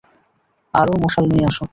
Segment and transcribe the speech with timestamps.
[0.73, 1.63] আরোও মশাল নিয়ে আসো!